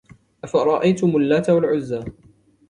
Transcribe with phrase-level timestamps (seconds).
[0.43, 2.05] أَفَرَأَيْتُمُ اللاَّتَ وَالْعُزَّى